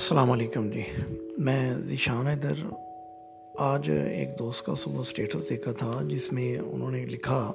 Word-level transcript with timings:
السلام 0.00 0.30
علیکم 0.30 0.70
جی۔ 0.70 0.82
میں 1.38 1.74
ذیشان 1.74 2.26
ادھر 2.26 2.54
آج 3.58 3.90
ایک 3.90 4.38
دوست 4.38 4.66
کا 4.66 4.74
صبح 4.74 5.00
اسٹیٹس 5.00 5.50
دیکھا 5.50 5.72
تھا، 5.72 6.00
جس 6.08 6.32
میں 6.32 6.58
انہوں 6.58 6.90
نے 6.90 7.06
لکھا 7.06 7.52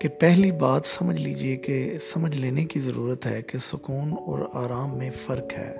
کہ 0.00 0.08
پہلی 0.08 0.50
بات 0.50 0.82
سمجھ 0.84 1.20
لیجیے 1.20 1.56
کہ 1.56 1.98
سمجھ 2.02 2.36
لینے 2.36 2.64
کی 2.64 2.80
ضرورت 2.80 3.26
ہے 3.26 3.42
کہ 3.42 3.58
سکون 3.58 4.12
اور 4.12 4.38
آرام 4.52 4.98
میں 4.98 5.10
فرق 5.10 5.52
ہے۔ 5.58 5.76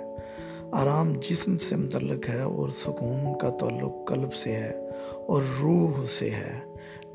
آرام 0.71 1.13
جسم 1.29 1.57
سے 1.57 1.75
متعلق 1.75 2.29
ہے 2.29 2.41
اور 2.41 2.69
سکون 2.69 3.37
کا 3.37 3.49
تعلق 3.49 4.07
قلب 4.07 4.33
سے 4.33 4.51
ہے 4.51 4.89
اور 5.27 5.41
روح 5.61 6.05
سے 6.09 6.29
ہے۔ 6.29 6.59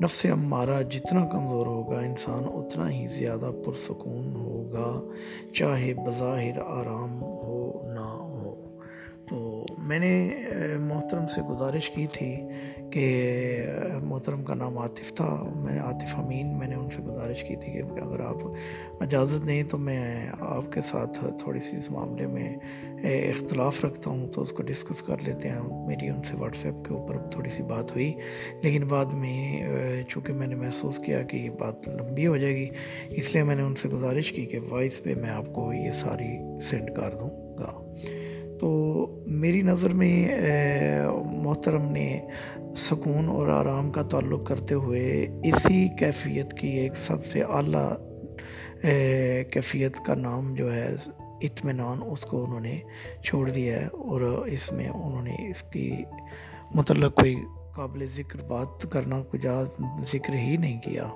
نفس 0.03 0.25
امارہ 0.25 0.83
جتنا 0.83 1.25
کمزور 1.25 1.67
ہوگا، 1.67 1.99
انسان 1.99 2.43
اتنا 2.45 2.91
ہی 2.91 3.07
زیادہ 3.07 3.51
پرسکون 3.65 4.35
ہوگا، 4.35 5.01
چاہے 5.53 5.93
بظاہر 5.93 6.57
آرام 6.57 7.23
میں 9.89 9.97
نے 9.99 10.11
محترم 10.79 11.27
سے 11.27 11.41
گزارش 11.41 11.89
کی 11.89 12.05
تھی 12.11 12.35
کہ 12.91 13.05
محترم 14.03 14.43
کا 14.43 14.53
نام 14.53 14.77
عاطف 14.77 15.13
تھا، 15.13 15.29
میں 15.55 15.73
نے 15.73 15.79
عاطف 15.79 16.13
امین، 16.19 16.57
میں 16.57 16.67
نے 16.67 16.75
ان 16.75 16.89
سے 16.89 17.01
گزارش 17.03 17.43
کی 17.43 17.55
تھی 17.55 17.71
کہ 17.71 17.99
اگر 18.01 18.19
آپ 18.19 19.01
اجازت 19.01 19.47
دیں 19.47 19.63
تو 19.63 19.77
میں 19.77 20.27
آپ 20.39 20.71
کے 20.73 20.81
ساتھ 20.89 21.23
تھوڑی 21.39 21.59
سی 21.59 21.77
اس 21.77 21.89
معاملے 21.91 22.27
میں 22.27 22.49
اختلاف 23.29 23.83
رکھتا 23.85 24.09
ہوں 24.09 24.27
تو 24.27 24.41
اس 24.41 24.51
کو 24.51 24.63
ڈسکس 24.63 25.01
کر 25.01 25.23
لیتے 25.23 25.49
ہیں۔ 25.49 25.61
میری 25.87 26.09
ان 26.09 26.21
سے 26.23 26.37
واٹس 26.37 26.65
ایپ 26.65 26.85
کے 26.85 26.93
اوپر 26.93 27.17
تھوڑی 27.31 27.49
سی 27.49 27.63
بات 27.63 27.91
ہوئی، 27.91 28.13
لیکن 28.63 28.87
بعد 28.87 29.13
میں 29.13 30.03
چونکہ 30.09 30.33
میں 30.33 30.47
نے 30.47 30.55
محسوس 30.55 30.99
کیا 30.99 31.21
کہ 31.23 31.37
یہ 31.37 31.49
بات 31.59 31.87
لمبی 31.89 32.27
ہو 32.27 32.37
جائے 32.37 32.55
گی، 32.55 32.69
اس 33.09 33.33
لیے 33.33 33.43
میں 33.43 33.55
نے 33.55 33.61
ان 33.61 33.75
سے 33.75 33.89
گزارش 33.89 34.31
کی 34.31 34.45
کہ 34.45 34.59
وائس 34.69 35.03
پہ 35.03 35.15
میں 35.15 35.29
آپ 35.29 35.53
کو 35.53 35.71
یہ 35.73 35.91
ساری 35.91 36.33
سینڈ 36.69 36.95
کر 36.95 37.15
دوں 37.19 37.29
گا۔ 37.59 37.71
تو 38.59 38.69
میری 39.27 39.61
نظر 39.61 39.93
میں 39.93 40.27
محترم 41.43 41.85
نے 41.91 42.19
سکون 42.75 43.29
اور 43.29 43.47
آرام 43.47 43.91
کا 43.91 44.01
تعلق 44.01 44.45
کرتے 44.47 44.75
ہوئے 44.75 45.27
اسی 45.43 45.87
کیفیت 45.99 46.53
کی 46.53 46.67
ایک 46.67 46.97
سب 46.97 47.25
سے 47.25 47.41
اعلیٰ 47.41 47.91
کیفیت 49.51 49.97
کا 50.05 50.15
نام 50.15 50.53
جو 50.53 50.73
ہے، 50.75 50.87
اطمینان، 51.41 51.99
اس 52.05 52.21
کو 52.21 52.43
انہوں 52.43 52.59
نے 52.59 52.77
چھوڑ 53.25 53.49
دیا 53.49 53.79
ہے 53.81 53.85
اور 53.85 54.21
اس 54.47 54.71
میں 54.71 54.87
انہوں 54.89 55.21
نے 55.21 55.35
اس 55.49 55.63
کی 55.63 55.91
متعلق 56.75 57.15
کوئی 57.15 57.35
قابل 57.75 58.05
ذکر 58.15 58.39
بات 58.47 58.91
کرنا 58.91 59.21
کجا 59.31 59.61
ذکر 60.13 60.33
ہی 60.33 60.57
نہیں 60.57 60.79
کیا۔ 60.81 61.07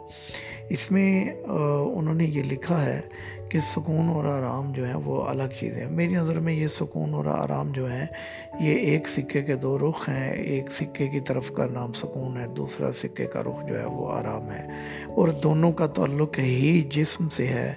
اس 0.70 0.92
میں 0.92 1.30
انہوں 1.96 2.14
نے 2.14 2.26
یہ 2.26 2.44
لکھا 2.44 2.86
ہے 2.86 3.02
کہ 3.54 3.60
سکون 3.60 4.10
اور 4.10 4.26
آرام 4.26 4.72
جو 4.72 4.86
ہیں 4.86 5.02
وہ 5.06 5.24
الگ 5.24 5.44
چیزیں 5.60 5.86
ہیں۔ 5.86 5.92
میری 5.92 6.14
نظر 6.14 6.40
میں 6.40 6.54
یہ 6.54 6.68
سکون 6.68 7.14
اور 7.14 7.26
آرام 7.26 7.72
جو 7.72 7.92
ہیں، 7.92 8.06
یہ 8.60 8.76
ایک 8.76 9.08
سکے 9.08 9.42
کے 9.42 9.56
دو 9.56 9.80
رخ 9.80 10.10
ہیں۔ 10.10 10.34
ایک 10.34 10.72
سکے 10.72 11.08
کی 11.08 11.20
طرف 11.20 11.52
کا 11.52 11.66
نام 11.66 11.94
سکون 11.94 12.38
ہے، 12.38 12.48
دوسرا 12.48 12.94
سکے 12.94 13.26
کا 13.26 13.44
رخ 13.44 13.68
جو 13.68 13.80
ہے 13.80 13.86
وہ 13.86 14.12
آرام 14.12 14.52
ہے۔ 14.52 14.68
اور 15.08 15.28
دونوں 15.28 15.72
کا 15.72 15.88
تعلق 15.88 16.40
ہی 16.40 16.82
جسم 16.94 17.30
سے 17.30 17.48
ہے 17.48 17.74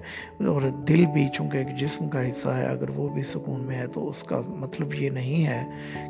اور 0.47 0.63
دل 0.63 1.05
بھی 1.07 1.29
چونکہ 1.35 1.59
ایک 1.59 1.77
جسم 1.77 2.09
کا 2.09 2.29
حصہ 2.29 2.49
ہے، 2.49 2.67
اگر 2.67 2.91
وہ 2.91 3.09
بھی 3.09 3.23
سکون 3.23 3.61
میں 3.61 3.79
ہے 3.79 3.87
تو 3.87 4.09
اس 4.09 4.23
کا 4.23 4.41
مطلب 4.47 4.95
یہ 4.95 5.11
نہیں 5.11 5.47
ہے 5.47 5.65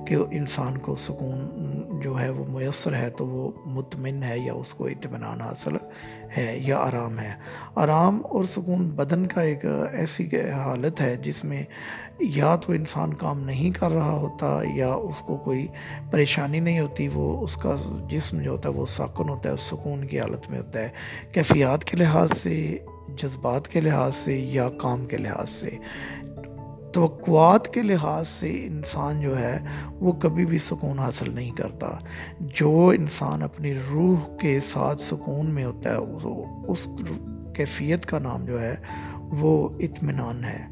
کہ 0.07 0.17
انسان 0.31 0.79
کو 0.79 0.95
سکون 0.95 1.51
جو 2.03 2.21
ہے 2.21 2.31
وہ 2.31 2.45
میسر 2.49 2.95
ہے 2.95 3.11
تو 3.11 3.27
وہ 3.27 3.51
مطمئن 3.67 4.23
ہے 4.23 4.39
یا 4.39 4.53
اس 4.53 4.75
کو 4.75 4.87
اطمینان 4.87 5.41
حاصل 5.41 5.75
ہے 6.37 6.59
یا 6.59 6.79
آرام 6.79 7.19
ہے۔ 7.19 7.35
آرام 7.75 8.21
اور 8.25 8.45
سکون 8.45 8.89
بدن 8.89 9.27
کا 9.27 9.41
ایک 9.41 9.56
ایسی 9.93 10.29
حالت 10.51 11.01
ہے 11.01 11.17
جس 11.17 11.45
میں 11.45 11.65
یا 12.19 12.57
تو 12.57 12.73
انسان 12.73 13.15
کام 13.15 13.41
نہیں 13.41 13.71
کر 13.71 13.91
رہا 13.91 14.13
ہوتا 14.13 14.61
یا 14.75 14.93
اس 14.93 15.19
کو 15.19 15.37
کوئی 15.37 15.67
پریشانی 16.11 16.61
نہیں 16.61 16.81
ہوتی، 16.81 17.09
وہ 17.15 17.43
اس 17.43 17.57
کا 17.57 17.77
جسم 18.11 18.43
جو 18.43 18.51
ہوتا 18.51 18.69
ہے 18.69 18.75
وہ 18.75 18.87
ساکن 18.87 19.29
ہوتا 19.29 19.51
ہے 19.51 19.55
سکون 19.59 20.07
کی 20.07 20.21
حالت 20.21 20.51
میں 20.51 20.59
ہوتا 20.59 20.81
ہے۔ 20.81 20.89
کیفیات 21.33 21.85
کے 21.85 21.97
لحاظ 21.97 22.33
سے، 22.43 22.79
جذبات 23.09 23.69
کے 23.69 23.81
لحاظ 23.81 24.15
سے 24.15 24.39
یا 24.39 24.69
کام 24.71 25.07
کے 25.07 25.17
لحاظ 25.17 25.51
سے 25.51 25.71
توقعات 26.93 27.69
کے 27.69 27.83
لحاظ 27.83 28.29
سے 28.29 28.67
انسان 28.67 29.21
جو 29.21 29.39
ہے 29.39 29.59
وہ 29.93 30.13
کبھی 30.13 30.47
بھی 30.47 30.59
سکون 30.59 30.99
حاصل 30.99 31.35
نہیں 31.35 31.51
کرتا۔ 31.51 31.91
جو 32.41 32.93
انسان 32.97 33.43
اپنی 33.43 33.75
روح 33.75 34.37
کے 34.41 34.61
ساتھ 34.73 35.03
سکون 35.03 35.51
میں 35.51 35.65
ہوتا 35.65 35.91
ہے 35.91 35.97
اس 36.69 36.89
کیفیت 37.55 38.07
کا 38.07 38.19
نام 38.19 38.45
جو 38.45 38.63
ہے 38.63 38.75
وہ 39.31 39.69
اطمینان 39.79 40.45
ہے۔ 40.45 40.67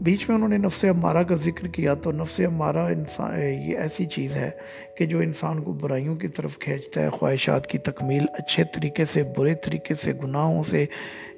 بیچ 0.00 0.28
میں 0.28 0.36
انہوں 0.36 0.48
نے 0.48 0.58
نفس 0.58 0.84
امارہ 0.84 1.22
کا 1.22 1.34
ذکر 1.34 1.68
کیا 1.68 1.94
تو 1.94 2.12
نفس 2.12 2.40
امارہ 2.40 2.76
انسان، 2.76 3.40
یہ 3.40 3.78
ایسی 3.78 4.06
چیز 4.06 4.36
ہے 4.36 4.50
کہ 4.96 5.06
جو 5.06 5.18
انسان 5.18 5.62
کو 5.62 5.72
برائیوں 5.72 6.16
کی 6.16 6.28
طرف 6.28 6.58
کھینچتا 6.58 7.02
ہے، 7.02 7.10
خواہشات 7.10 7.66
کی 7.66 7.78
تکمیل، 7.78 8.26
اچھے 8.32 8.64
طریقے 8.74 9.04
سے، 9.04 9.22
برے 9.36 9.54
طریقے 9.54 9.94
سے، 9.94 10.12
گناہوں 10.24 10.62
سے 10.62 10.86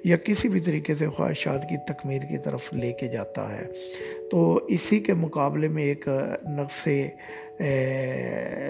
یا 0.05 0.17
کسی 0.17 0.49
بھی 0.49 0.61
طریقے 0.61 0.95
سے 0.95 1.09
خواہشات 1.09 1.69
کی 1.69 1.77
تکمیل 1.89 2.21
کی 2.21 2.39
طرف 2.39 2.73
لے 2.73 2.93
کے 2.93 3.09
جاتا 3.09 3.59
ہے۔ 3.59 3.67
تو 4.31 4.61
اسی 4.69 5.01
کے 5.01 5.15
مقابلے 5.15 5.69
میں 5.69 5.83
ایک 5.83 6.09
نفس 6.47 6.89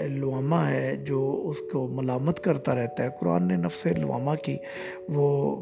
لوامہ 0.09 0.55
ہے 0.55 0.95
جو 0.95 1.41
اس 1.45 1.57
کو 1.71 1.87
ملامت 1.87 2.39
کرتا 2.39 2.75
رہتا 2.75 3.03
ہے۔ 3.03 3.09
قرآن 3.19 3.47
نے 3.47 3.55
نفس 3.55 3.85
لوامہ 3.85 4.35
کی 4.35 4.57
وہ 5.09 5.55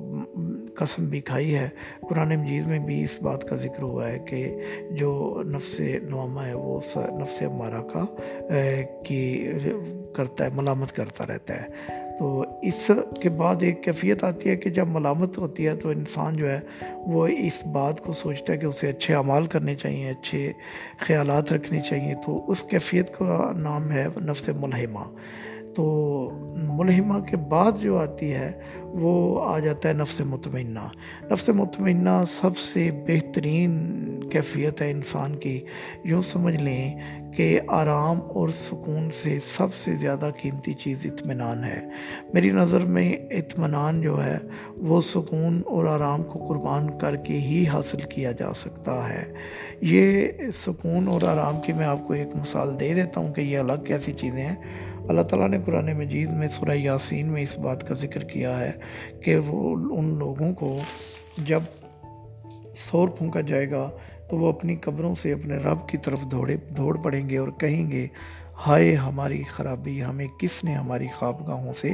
قسم 0.76 1.06
بھی 1.06 1.22
کھائی 1.22 1.56
ہے۔ 1.56 1.70
قرآن 2.10 2.36
مجید 2.36 2.68
میں 2.68 2.80
بھی 2.80 3.04
اس 3.04 3.22
بات 3.22 3.48
کا 3.50 3.56
ذکر 3.56 3.82
ہوا 3.82 4.12
ہے 4.12 4.20
کہ 4.20 4.56
جو 4.92 5.42
نفس 5.46 5.80
لوامہ 6.10 6.42
ہے 6.42 6.54
وہ 6.54 6.80
نفس 6.96 7.42
مارا 7.42 7.82
کا 7.94 8.06
کی 9.06 9.52
کرتا 10.14 10.44
ہے، 10.44 10.50
ملامت 10.54 10.96
کرتا 10.96 11.24
رہتا 11.28 11.62
ہے۔ 11.62 11.68
تو 12.20 12.44
اس 12.62 12.92
کے 13.22 13.30
بعد 13.30 13.56
ایک 13.60 13.84
کیفیت 13.84 14.24
آتی 14.24 14.50
ہے 14.50 14.56
کہ 14.56 14.70
جب 14.70 14.88
ملامت 14.88 15.38
ہوتی 15.38 15.68
ہے 15.68 15.76
تو 15.76 15.90
انسان 15.90 16.38
جو 16.38 16.50
ہے 16.50 16.60
وہ 16.98 17.28
اس 17.28 17.66
بات 17.66 18.02
کو 18.02 18.14
سوچتا 18.14 18.54
ہے 18.54 18.58
کہ 18.58 18.66
اسے 18.66 18.90
اچھے 18.90 19.16
اعمال 19.16 19.46
کرنے 19.46 19.76
چاہیے، 19.76 20.10
اچھے 20.10 20.52
خیالات 21.00 21.54
رکھنے 21.54 21.82
چاہیے۔ 21.90 22.16
تو 22.26 22.52
اس 22.52 22.64
کیفیت 22.64 23.18
کا 23.18 23.52
نام 23.56 23.92
ہے 23.92 24.08
نفس 24.22 24.50
ملحمہ 24.50 25.06
تو 25.76 25.86
ملحمہ 26.56 27.20
کے 27.20 27.38
بعد 27.38 27.72
جو 27.82 27.98
آتی 27.98 28.34
ہے 28.34 28.52
وہ 28.80 29.44
آ 29.44 29.60
جاتا 29.60 29.90
ہے 29.90 29.94
نفس 29.94 30.22
مطمئنہ۔ 30.22 30.88
نفس 31.32 31.50
مطمئنہ 31.50 32.24
سب 32.28 32.58
سے 32.58 32.92
بہترین 32.92 33.80
کیفیت 34.30 34.82
ہے 34.82 34.92
انسان 34.92 35.36
کی۔ 35.36 35.62
یوں 36.04 36.22
سمجھ 36.22 36.56
لیں 36.56 36.96
کہ 37.36 37.60
آرام 37.68 38.20
اور 38.22 38.50
سکون 38.50 39.10
سے 39.24 39.40
سب 39.46 39.76
سے 39.76 39.96
زیادہ 39.96 40.30
قیمتی 40.42 40.74
چیز 40.74 40.98
اطمینان 41.06 41.64
ہے۔ 41.64 41.88
میری 42.34 42.50
نظر 42.50 42.80
میں 42.80 43.14
اطمینان 43.14 44.02
جو 44.02 44.26
ہے، 44.26 44.38
وہ 44.78 45.02
سکون 45.02 45.62
اور 45.66 45.86
آرام 45.86 46.24
کو 46.24 46.46
قربان 46.48 46.98
کر 46.98 47.16
کے 47.16 47.34
ہی 47.34 47.68
حاصل 47.68 47.98
کیا 47.98 48.32
جا 48.32 48.54
سکتا 48.54 49.10
ہے۔ 49.10 49.34
یہ 49.82 50.28
سکون 50.54 51.08
اور 51.08 51.22
آرام 51.22 51.62
کی 51.66 51.74
میں 51.74 51.86
آپ 51.86 52.08
کو 52.08 52.14
ایک 52.14 52.36
مثال 52.36 52.80
دے 52.80 52.94
دیتا 52.94 53.22
ہوں 53.22 53.34
کہ 53.34 53.42
یہ 53.42 53.60
الگ 53.60 53.84
کیسی 53.88 54.14
چیزیں 54.14 54.46
ہیں۔ 54.46 54.56
اللہ 55.10 55.22
تعالیٰ 55.22 55.50
نے 55.50 55.58
قرآن 55.66 55.94
مجید 55.94 56.30
میں 56.30 56.48
سورہ 56.48 56.76
یاسین 56.76 57.28
میں 57.28 57.42
اس 57.42 57.58
بات 57.60 57.88
کا 57.88 57.96
ذکر 57.96 58.24
کیا 58.24 58.60
ہے 58.60 58.72
کہ 59.24 59.38
وہ 59.38 59.76
ان 59.98 60.18
لوگوں 60.18 60.54
کو 60.54 60.80
جب 61.38 61.60
سور 62.78 63.10
پھونکا 63.10 63.42
جائے 63.42 63.72
گا 63.72 63.90
تو 64.30 64.38
وہ 64.38 64.50
اپنی 64.50 64.76
قبروں 64.76 65.16
سے 65.16 65.34
اپنے 65.34 65.56
رب 65.56 65.88
کی 65.88 65.98
طرف 65.98 66.22
دوڑے، 66.22 66.56
دوڑ 66.78 66.98
پڑیں 66.98 67.30
گے 67.30 67.38
اور 67.38 67.50
کہیں 67.50 67.92
گے، 67.92 68.08
ہائے 68.68 68.96
ہماری 68.96 69.44
خرابی، 69.44 70.04
ہمیں 70.04 70.28
کس 70.40 70.64
نے 70.64 70.74
ہماری 70.74 71.08
خوابگاہوں 71.16 71.74
سے 71.74 71.92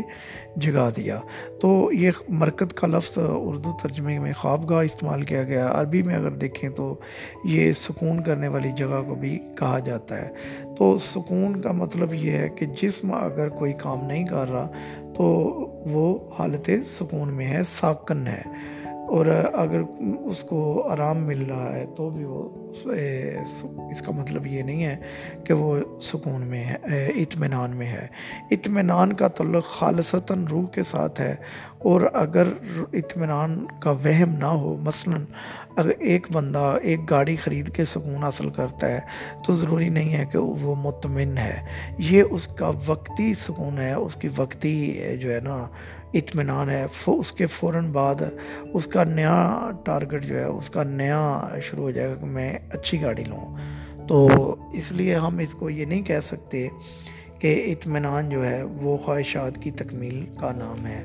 جگا 0.56 0.90
دیا؟ 0.90 1.20
تو 1.62 1.90
یہ 1.94 2.12
مرکت 2.30 2.74
کا 2.74 2.88
لفظ 2.88 3.18
اردو 3.18 3.78
ترجمے 3.82 4.20
میں 4.20 4.34
خوابگاہ 4.34 4.78
استعمال 4.78 5.22
کیا 5.22 5.44
گیا 5.44 5.72
عربی 5.74 6.04
میں 6.04 6.16
اگر 6.16 6.32
دیکھیں 6.32 6.70
تو 6.70 6.96
یہ 7.44 7.74
سکون 7.74 8.24
کرنے 8.24 8.48
والی 8.48 8.72
جگہ 8.78 9.02
کو 9.08 9.16
بھی 9.16 9.40
کہا 9.58 9.80
جاتا 9.80 10.18
ہے۔ 10.18 10.30
تو 10.78 10.98
سکون 10.98 11.62
کا 11.62 11.72
مطلب 11.72 12.14
یہ 12.14 12.32
ہے 12.32 12.50
کہ 12.50 12.66
جسم 12.82 13.14
اگر 13.14 13.50
کوئی 13.50 13.74
کام 13.74 14.06
نہیں 14.06 14.26
کر 14.26 14.52
رہا 14.52 14.68
تو 15.18 15.26
وہ 15.86 16.32
حالت 16.40 16.70
سکون 16.86 17.34
میں 17.34 17.48
ہے، 17.48 17.62
ساکن 17.80 18.28
ہے۔ 18.28 18.75
اور 19.10 19.26
اگر 19.54 19.82
اس 20.24 20.44
کو 20.44 20.88
آرام 20.90 21.18
مل 21.18 21.46
رہا 21.46 21.76
ہے 21.76 21.86
تو 21.96 22.10
بھی 22.10 22.24
وہ 22.24 22.50
اس 23.92 24.02
کا 24.02 24.12
مطلب 24.12 24.48
یہ 24.48 24.64
نہیں 24.64 24.86
ہے 24.86 24.96
کہ 25.44 25.54
وہ 25.54 25.78
سکون 26.02 26.42
میں 26.42 26.64
ہے 26.66 27.06
اطمینان 27.16 27.76
میں 27.76 27.88
ہے۔ 27.88 28.08
اطمینان 28.52 29.14
کا 29.14 29.28
تعلق 29.28 29.66
خالصتاً 29.66 30.46
روح 30.46 30.66
کے 30.66 30.84
ساتھ 30.84 31.22
ہے 31.22 31.36
اور 31.78 32.02
اگر 32.14 32.48
اطمینان 32.94 33.66
کا 33.80 33.92
وہم 33.92 34.34
نہ 34.40 34.46
ہو، 34.46 34.76
مثلا 34.78 35.18
اگر 35.76 35.92
ایک 36.00 36.28
بندہ 36.32 36.78
ایک 36.82 37.10
گاڑی 37.10 37.36
خرید 37.36 37.74
کے 37.76 37.86
سکون 37.86 38.24
حاصل 38.24 38.50
کرتا 38.50 38.88
ہے، 38.88 39.00
تو 39.48 39.56
ضروری 39.56 39.90
نہیں 39.90 40.14
ہے 40.14 40.26
کہ 40.32 40.38
وہ 40.38 40.76
مطمئن 40.76 41.38
ہے۔ 41.38 41.62
یہ 41.98 42.24
اس 42.30 42.48
کا 42.48 42.72
وقتی 42.86 43.34
سکون 43.34 43.78
ہے، 43.78 43.94
اس 43.94 44.16
کی 44.16 44.30
وقتی 44.36 45.00
جو 45.22 45.34
ہے 45.34 45.40
نا، 45.40 45.68
اطمینان 46.14 46.70
ہے۔ 46.70 46.86
اس 47.08 47.32
کے 47.32 47.46
فوراً 47.46 47.92
بعد 47.92 48.22
اس 48.74 48.88
کا 48.88 49.04
نیا 49.04 49.70
ٹارگٹ 49.86 50.24
جو 50.26 50.40
ہے، 50.40 50.44
اس 50.44 50.70
کا 50.70 50.84
نیا 50.84 51.50
شروع 51.62 51.84
ہو 51.84 51.92
جائے 51.92 52.10
گا 52.10 52.16
کہ 52.16 52.26
میں 52.26 52.60
اچھی 52.74 53.02
گاڑی 53.02 53.24
لوں۔ 53.24 53.56
تو 54.08 54.28
اس 54.74 54.92
لیے 54.92 55.16
ہم 55.16 55.38
اس 55.38 55.54
کو 55.54 55.70
یہ 55.70 55.86
نہیں 55.86 56.02
کہہ 56.02 56.20
سکتے 56.24 56.68
کہ 57.40 57.64
اطمینان 57.68 58.30
جو 58.30 58.46
ہے، 58.46 58.64
وہ 58.64 58.98
خواہشات 58.98 59.58
کی 59.62 59.72
تکمیل 59.72 60.26
کا 60.40 60.52
نام 60.52 60.86
ہے۔ 60.86 61.04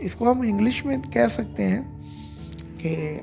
اس 0.00 0.14
کو 0.14 0.30
ہم 0.30 0.40
انگلش 0.40 0.84
میں 0.84 0.96
کہہ 1.12 1.28
سکتے 1.30 1.68
ہیں 1.68 1.82
کہ 2.78 3.18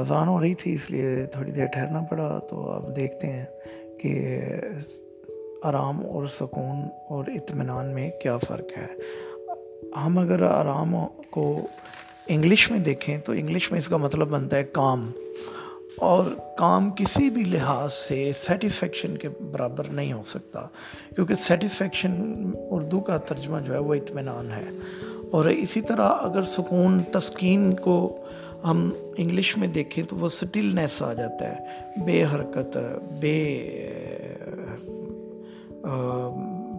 اذان 0.00 0.28
ہو 0.28 0.40
رہی 0.40 0.54
تھی، 0.54 0.74
اس 0.74 0.90
لیے 0.90 1.26
تھوڑی 1.26 1.52
دیر 1.52 1.66
ٹھہرنا 1.66 2.00
پڑا۔ 2.10 2.38
تو 2.50 2.70
اب 2.70 2.96
دیکھتے 2.96 3.26
ہیں 3.26 3.44
کہ 3.98 4.40
آرام 5.62 6.06
اور 6.06 6.26
سکون 6.26 6.88
اور 7.08 7.24
اطمینان 7.26 7.86
میں 7.86 8.10
کیا 8.22 8.36
فرق 8.36 8.78
ہے۔ 8.78 8.86
ہم 10.06 10.18
اگر 10.18 10.42
آرام 10.42 10.96
کو 11.30 11.60
انگلش 12.26 12.70
میں 12.70 12.78
دیکھیں 12.78 13.18
تو 13.18 13.32
انگلش 13.32 13.70
میں 13.70 13.78
اس 13.78 13.88
کا 13.88 13.96
مطلب 13.96 14.28
بنتا 14.28 14.56
ہے 14.56 14.62
کام۔ 14.62 15.10
اور 15.96 16.24
کام 16.58 16.90
کسی 16.90 17.30
بھی 17.30 17.44
لحاظ 17.44 17.92
سے 17.92 18.30
سیٹسفیکشن 18.46 19.16
کے 19.16 19.28
برابر 19.28 19.84
نہیں 19.84 20.12
ہو 20.12 20.22
سکتا، 20.26 20.60
کیونکہ 21.14 21.34
سیٹسفیکشن 21.34 22.12
اردو 22.70 23.00
کا 23.00 23.16
ترجمہ 23.16 23.58
جو 23.60 23.72
ہے 23.72 23.78
وہ 23.78 23.94
اطمینان 23.94 24.48
ہے۔ 24.50 24.70
اور 25.30 25.44
اسی 25.44 25.80
طرح 25.80 26.08
اگر 26.20 26.42
سکون، 26.42 27.02
تسکین 27.12 27.74
کو 27.74 28.16
ہم 28.64 28.90
انگلش 29.18 29.56
میں 29.56 29.68
دیکھیں 29.68 30.04
تو 30.04 30.16
وہ 30.16 30.28
سٹلنیس 30.28 31.02
آ 31.02 31.12
جاتا 31.12 31.56
ہے۔ 31.56 31.66
بے 32.04 32.24
حرکت، 32.24 32.78
بے 33.20 33.60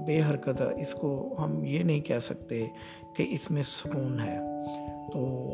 بے 0.08 0.22
حرکت، 0.30 0.62
اس 0.78 0.94
کو 0.94 1.36
ہم 1.44 1.64
یہ 1.64 1.84
نہیں 1.84 2.02
کہہ 2.02 2.20
سکتے 2.20 2.66
کہ 3.18 3.26
اس 3.30 3.52
میں 3.52 3.62
سکون 3.62 4.20
ہے۔ 4.20 4.40
تو 5.14 5.48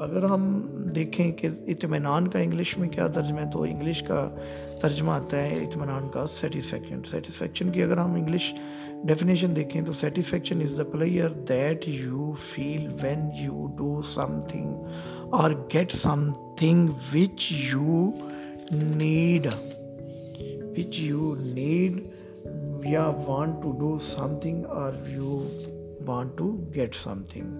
اگر 0.00 0.22
ہم 0.22 0.62
دیکھیں 0.94 1.32
کہ 1.32 1.48
اطمینان 1.66 2.28
کا 2.28 2.38
انگلش 2.38 2.78
میں 2.78 2.88
کیا 2.88 3.06
ترجمہ 3.06 3.40
ہے، 3.40 3.50
تو 3.52 3.62
انگلش 3.62 4.02
کا 4.02 4.28
ترجمہ 4.82 5.10
آتا 5.10 5.42
ہے 5.42 5.54
اطمینان 5.54 6.08
کا 6.08 6.26
سیٹسفیکشن 6.26 7.00
سیٹسفیکشن 7.10 7.70
کی 7.70 7.82
اگر 7.82 7.96
ہم 7.96 8.14
انگلش 8.14 8.54
ڈیفینیشن 9.04 9.56
دیکھیں 9.56 9.82
تو 9.82 9.92
satisfaction 9.92 10.60
is 10.60 10.78
the 10.78 10.84
pleasure 10.84 11.28
that 11.28 11.88
you 11.88 12.32
feel 12.48 12.86
when 13.02 13.30
you 13.40 13.66
do 13.76 14.02
something 14.48 14.74
or 15.30 15.50
get 15.74 15.92
something 16.56 16.88
which 17.14 17.52
you 17.72 18.10
need 18.72 19.46
which 20.78 21.00
you 21.00 21.34
need 21.38 21.92
یا 22.84 23.10
want 23.26 23.62
to 23.62 23.72
do 23.72 23.98
something 24.42 24.64
or 24.64 24.92
you 25.08 25.48
want 26.06 26.38
to 26.38 26.56
get 26.74 26.94
something 27.28 27.54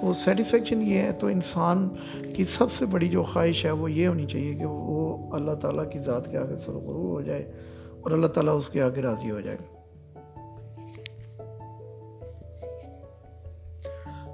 تو 0.00 0.12
satisfaction 0.14 0.82
یہ 0.82 0.98
ہے 0.98 1.12
تو 1.12 1.26
انسان 1.26 1.88
کی 2.36 2.44
سب 2.44 2.72
سے 2.72 2.86
بڑی 2.86 3.08
جو 3.08 3.22
خواہش 3.22 3.64
ہے 3.64 3.70
وہ 3.70 3.92
یہ 3.92 4.08
ہونی 4.08 4.26
چاہیے 4.26 4.54
کہ 4.54 4.66
وہ 4.66 5.34
اللہ 5.34 5.52
تعالیٰ 5.52 5.90
کی 5.90 5.98
ذات 5.98 6.30
کے 6.30 6.38
آگے 6.38 6.56
سرغرو 6.56 7.08
ہو 7.08 7.20
جائے 7.20 7.52
اور 8.00 8.10
اللہ 8.10 8.26
تعالیٰ 8.26 8.56
اس 8.58 8.68
کے 8.68 8.82
آگے 8.82 9.02
راضی 9.02 9.30
ہو 9.30 9.40
جائے۔ 9.40 9.77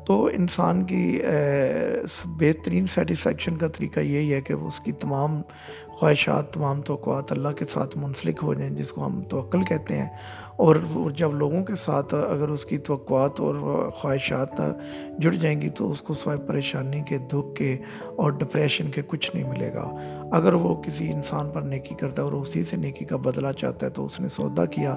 تو 0.07 0.27
انسان 0.27 0.85
کی 0.85 1.21
بہترین 2.25 2.87
سیٹسفیکشن 2.87 3.57
کا 3.57 3.69
طریقہ 3.69 4.01
یہی 4.01 4.35
ہے 4.35 4.41
کہ 4.41 4.55
وہ 4.55 4.67
اس 4.67 4.81
کی 4.81 4.93
تمام 4.93 5.43
خواہشات، 5.89 6.53
تمام 6.53 6.83
توقعات 6.83 7.33
اللہ 7.33 7.49
کے 7.49 7.65
ساتھ 7.65 7.99
منسلک 7.99 8.41
ہو 8.43 8.55
جائیں، 8.55 8.75
جس 8.75 8.93
کو 8.93 9.07
ہم 9.07 9.23
توقل 9.23 9.63
کہتے 9.63 9.97
ہیں۔ 9.97 10.09
اور 10.57 10.77
جب 11.17 11.35
لوگوں 11.35 11.65
کے 11.65 11.75
ساتھ 11.75 12.15
اگر 12.15 12.49
اس 12.49 12.65
کی 12.65 12.79
توقعات 12.79 13.41
اور 13.41 13.89
خواہشات 13.91 14.61
جڑ 15.19 15.33
جائیں 15.33 15.61
گی 15.61 15.71
تو 15.71 15.91
اس 15.91 16.03
کو 16.03 16.15
سوائے 16.15 16.39
پریشانی 16.49 17.01
کے، 17.01 17.19
دکھ 17.19 17.55
کے 17.55 17.77
اور 18.17 18.31
ڈپریشن 18.31 18.91
کے 18.91 19.03
کچھ 19.07 19.37
نہیں 19.37 19.51
ملے 19.51 19.75
گا۔ 19.75 19.91
اگر 20.33 20.55
وہ 20.55 20.83
کسی 20.83 21.13
انسان 21.13 21.51
پر 21.51 21.63
نیکی 21.63 21.95
کرتا 21.95 22.23
ہے 22.23 22.25
اور 22.25 22.33
اسی 22.33 22.63
سے 22.63 22.77
نیکی 22.77 23.05
کا 23.05 23.17
بدلہ 23.17 23.53
چاہتا 23.53 23.87
ہے 23.87 23.91
تو 23.91 24.05
اس 24.05 24.21
نے 24.21 24.29
سودا 24.29 24.65
کیا۔ 24.65 24.93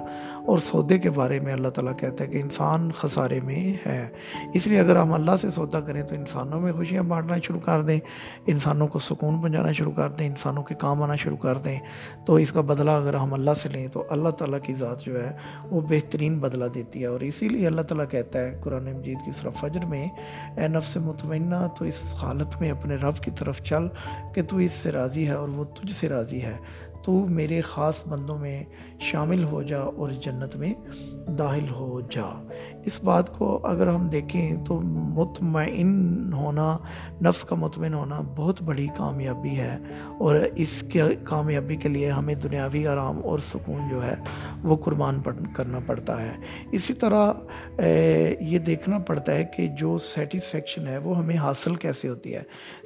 اور 0.46 0.58
سودے 0.58 0.98
کے 0.98 1.10
بارے 1.10 1.40
میں 1.40 1.52
اللہ 1.52 1.68
تعالیٰ 1.68 1.98
کہتا 1.98 2.24
ہے 2.24 2.28
کہ 2.28 2.38
انسان 2.38 2.90
خسارے 2.92 3.40
میں 3.44 3.88
ہے۔ 3.88 4.08
اس 4.54 4.66
لیے 4.66 4.80
اگر 4.80 4.96
ہم 4.96 5.12
اللہ 5.12 5.30
سے 5.40 5.50
سودا 5.50 5.80
کریں 5.80 6.02
تو 6.02 6.14
انسانوں 6.14 6.60
میں 6.60 6.72
خوشیاں 6.72 7.02
بانٹنا 7.02 7.36
شروع 7.44 7.60
کر 7.60 7.82
دیں، 7.82 8.00
انسانوں 8.46 8.88
کو 8.88 8.98
سکون 8.98 9.40
پہنچانا 9.40 9.72
شروع 9.72 9.92
کر 9.92 10.10
دیں، 10.10 10.26
انسانوں 10.26 10.62
کے 10.62 10.74
کام 10.74 11.02
آنا 11.02 11.16
شروع 11.16 11.36
کر 11.36 11.58
دیں۔ 11.58 11.78
تو 12.26 12.34
اس 12.34 12.52
کا 12.52 12.60
بدلہ 12.60 12.90
اگر 12.90 13.14
ہم 13.14 13.34
اللہ 13.34 13.50
سے 13.62 13.68
لیں 13.68 13.88
تو 13.88 14.04
اللہ 14.10 14.28
تعالیٰ 14.28 14.58
کی 14.62 14.74
ذات 14.74 15.00
جو 15.00 15.24
ہے 15.24 15.32
وہ 15.70 15.80
بہترین 15.80 16.38
بدلہ 16.38 16.64
دیتی 16.74 17.00
ہے 17.00 17.06
اور 17.06 17.20
اسی 17.20 17.48
لیے 17.48 17.66
اللہ 17.66 17.80
تعالیٰ 17.80 18.08
کہتا 18.10 18.38
ہے 18.38 18.58
قرآن 18.60 18.92
مجید 18.92 19.18
کی 19.24 19.32
سورہ 19.32 19.52
فجر 19.52 19.84
میں، 19.84 20.08
اے 20.56 20.68
نفس 20.68 20.96
مطمئنہ، 20.96 21.66
تو 21.78 21.84
اس 21.84 22.14
حالت 22.22 22.60
میں 22.60 22.70
اپنے 22.70 22.96
رب 22.96 23.16
کی 23.16 23.30
طرف 23.38 23.62
چل 23.62 23.82
کہ 24.34 24.42
تو 24.42 24.56
اس 24.56 24.72
سے 24.72 24.92
راضی 24.92 25.26
ہے 25.26 25.32
اور 25.32 25.48
وہ 25.48 25.64
تجھ 25.64 25.92
سے 25.92 26.08
راضی 26.08 26.42
ہے۔ 26.42 26.56
تو 27.04 27.12
میرے 27.12 27.60
خاص 27.60 28.06
بندوں 28.06 28.38
میں 28.38 28.64
شامل 29.00 29.44
ہو 29.44 29.62
جا 29.62 29.78
اور 29.78 30.10
جنت 30.10 30.56
میں 30.56 30.74
داخل 31.30 31.70
ہو 31.70 32.00
جا۔ 32.00 32.48
اس 32.88 32.98
بات 33.04 33.38
کو 33.38 33.46
اگر 33.66 33.86
ہم 33.86 34.06
دیکھیں 34.08 34.64
تو 34.64 34.80
مطمئن 34.80 36.32
ہونا، 36.32 36.76
نفس 37.22 37.42
کا 37.44 37.56
مطمئن 37.56 37.94
ہونا 37.94 38.20
بہت 38.36 38.62
بڑی 38.62 38.86
کامیابی 38.96 39.56
ہے 39.56 39.76
اور 40.18 40.36
اس 40.54 40.84
کے 40.92 41.02
کامیابی 41.24 41.76
کے 41.76 41.88
لیے 41.88 42.10
ہمیں 42.10 42.34
دنیاوی 42.34 42.86
آرام 42.86 43.18
اور 43.24 43.38
سکون 43.38 43.88
جو 43.90 44.04
ہے 44.04 44.14
وہ 44.62 44.76
قربان 44.76 45.20
کرنا 45.56 45.78
پڑتا 45.86 46.20
ہے۔ 46.22 46.32
اسی 46.72 46.94
طرح 46.94 47.32
یہ 48.40 48.58
دیکھنا 48.58 48.98
پڑتا 48.98 49.34
ہے 49.34 49.44
کہ 49.56 49.66
جو 49.78 49.96
سیٹسفیکشن 49.98 50.86
ہے 50.86 50.98
وہ 50.98 51.18
ہمیں 51.18 51.36
حاصل 51.36 51.74
کیسے 51.74 52.08
ہوتی 52.08 52.34
ہے۔ 52.34 52.42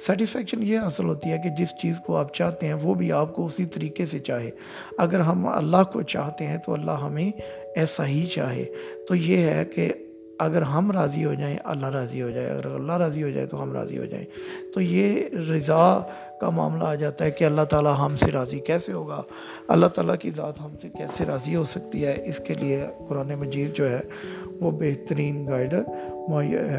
سیٹسفیکشن 0.07 0.63
یہ 0.63 0.79
حاصل 0.79 1.05
ہوتی 1.05 1.31
ہے 1.31 1.37
کہ 1.37 1.49
جس 1.57 1.69
چیز 1.81 1.99
کو 2.07 2.17
آپ 2.17 2.33
چاہتے 2.33 2.67
ہیں 2.67 2.73
وہ 2.73 2.93
بھی 2.93 3.11
آپ 3.11 3.35
کو 3.35 3.45
اسی 3.45 3.65
طریقے 3.65 4.05
سے 4.05 4.19
چاہے۔ 4.19 4.49
اگر 4.97 5.19
ہم 5.19 5.47
اللہ 5.47 5.83
کو 5.93 6.01
چاہتے 6.01 6.47
ہیں 6.47 6.57
تو 6.57 6.73
اللہ 6.73 6.99
ہمیں 7.01 7.31
ایسا 7.75 8.07
ہی 8.07 8.25
چاہے۔ 8.25 8.65
تو 9.07 9.15
یہ 9.15 9.37
ہے 9.37 9.65
کہ 9.65 9.93
اگر 10.39 10.61
ہم 10.61 10.91
راضی 10.91 11.25
ہو 11.25 11.33
جائیں، 11.33 11.57
اللہ 11.63 11.87
راضی 11.87 12.21
ہو 12.21 12.29
جائے۔ 12.29 12.47
اگر 12.47 12.65
اللہ 12.65 12.93
راضی 12.93 13.23
ہو 13.23 13.29
جائے 13.29 13.45
تو 13.47 13.63
ہم 13.63 13.73
راضی 13.73 13.97
ہو 13.97 14.05
جائیں۔ 14.05 14.25
تو 14.73 14.81
یہ 14.81 15.23
رضا 15.51 15.99
کا 16.41 16.49
معاملہ 16.49 16.83
آ 16.83 16.95
جاتا 16.95 17.25
ہے 17.25 17.31
کہ 17.31 17.43
اللہ 17.43 17.61
تعالیٰ 17.61 17.95
ہم 17.99 18.17
سے 18.17 18.31
راضی 18.31 18.59
کیسے 18.59 18.93
ہوگا؟ 18.93 19.21
اللہ 19.67 19.85
تعالیٰ 19.85 20.15
کی 20.17 20.31
ذات 20.35 20.61
ہم 20.61 20.75
سے 20.81 20.89
کیسے 20.89 21.25
راضی 21.25 21.55
ہو 21.55 21.63
سکتی 21.63 22.05
ہے؟ 22.05 22.23
اس 22.25 22.39
کے 22.39 22.53
لیے 22.53 22.85
قرآن 23.09 23.27
مجید 23.27 23.75
جو 23.75 23.89
ہے 23.89 23.99
وہ 24.63 24.71
بہترین 24.79 25.45
گائیڈ 25.47 25.73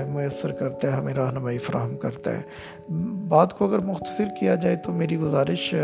میسر 0.08 0.52
کرتا 0.52 0.88
ہے، 0.88 0.92
ہمیں 0.92 1.14
رہنمائی 1.14 1.58
فراہم 1.58 1.96
کرتا 1.98 2.36
ہے۔ 2.36 2.42
بات 3.28 3.56
کو 3.58 3.66
اگر 3.66 3.78
مختصر 3.78 4.28
کیا 4.40 4.54
جائے 4.54 4.76
تو 4.76 4.92
میری 4.92 5.16
گزارش 5.18 5.74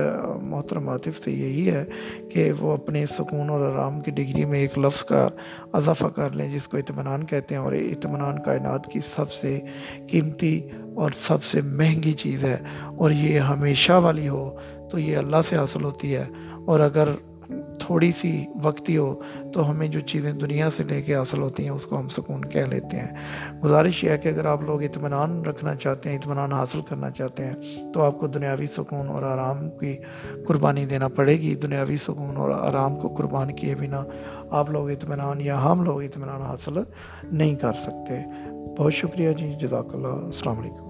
محترم 0.43 0.89
عاطف 0.89 1.23
سے 1.25 1.33
یہی 1.33 1.71
ہے 1.71 1.85
کہ 2.31 2.51
وہ 2.61 2.73
اپنے 2.73 3.05
سکون 3.07 3.51
اور 3.51 3.61
آرام 3.71 4.01
کی 4.01 4.11
ڈگری 4.11 4.45
میں 4.45 4.59
ایک 4.59 4.79
لفظ 4.79 5.05
کا 5.05 5.29
اضافہ 5.73 6.07
کر 6.07 6.31
لیں، 6.31 6.49
جس 6.55 6.69
کو 6.69 6.77
اطمینان 6.77 7.25
کہتے 7.27 7.55
ہیں، 7.55 7.63
اور 7.63 7.73
اطمینان 7.73 8.43
کائنات 8.43 8.87
کی 8.93 9.01
سب 9.07 9.33
سے 9.33 9.59
قیمتی 10.11 10.61
اور 10.95 11.11
سب 11.19 11.45
سے 11.45 11.61
مہنگی 11.63 12.13
چیز 12.23 12.45
ہے، 12.45 12.57
اور 12.97 13.11
یہ 13.11 13.39
ہمیشہ 13.53 14.01
والی 14.03 14.29
ہو 14.29 14.51
تو 14.91 14.99
یہ 14.99 15.17
اللہ 15.17 15.43
سے 15.49 15.57
حاصل 15.57 15.85
ہوتی 15.85 16.15
ہے۔ 16.17 16.25
اور 16.67 16.81
اگر 16.81 17.09
تھوڑی 17.81 18.13
سی 18.13 18.47
وقتی 18.63 18.97
ہو 18.97 19.21
تو 19.55 19.71
ہمیں 19.71 19.89
جو 19.89 20.01
چیزیں 20.01 20.33
دنیا 20.33 20.71
سے 20.71 20.85
لے 20.85 21.03
کے 21.03 21.15
حاصل 21.15 21.43
ہوتی 21.43 21.63
ہیں 21.63 21.71
اس 21.71 21.87
کو 21.87 21.99
ہم 21.99 22.09
سکون 22.09 22.45
کہہ 22.45 22.61
لیتے 22.61 22.97
ہیں۔ 22.97 23.09
گزارش 23.65 24.05
یہ 24.05 24.11
ہے 24.11 24.19
کہ 24.19 24.29
اگر 24.29 24.45
آپ 24.45 24.63
لوگ 24.63 24.83
اطمینان 24.83 25.45
رکھنا 25.45 25.75
چاہتے 25.75 26.11
ہیں، 26.11 26.19
اطمینان 26.19 26.53
حاصل 26.53 26.81
کرنا 26.89 27.11
چاہتے 27.11 27.47
ہیں، 27.47 27.55
تو 27.93 28.03
آپ 28.03 28.19
کو 28.19 28.27
دنیاوی 28.27 28.67
سکون 28.67 29.09
اور 29.09 29.23
آرام 29.23 29.71
کی 29.71 29.97
قربانی 30.47 30.87
دینا 30.87 31.09
پڑے 31.09 31.37
گی۔ 31.37 31.55
دنیاوی 31.55 31.97
سکون 31.97 32.37
اور 32.37 32.51
آرام 32.51 33.01
کو 33.01 33.09
قربان 33.09 33.53
کیے 33.53 33.75
بنا 33.75 34.05
آپ 34.51 34.71
لوگ 34.71 34.91
اطمینان 34.91 35.41
یا 35.41 35.65
ہم 35.65 35.83
لوگ 35.83 36.03
اطمینان 36.03 36.43
حاصل 36.43 36.75
نہیں 37.33 37.55
کر 37.55 37.73
سکتے۔ 37.73 38.23
بہت 38.79 38.95
شکریہ 38.95 39.33
جی 39.33 39.55
جزاک 39.61 39.95
اللہ۔ 39.95 40.09
السلام 40.09 40.59
علیکم۔ 40.59 40.90